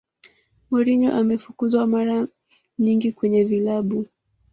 mourinho 0.69 1.09
amefukuzwa 1.19 1.87
mara 1.93 2.27
nyingi 2.83 3.11
kwenye 3.11 3.43
vilabu 3.43 3.97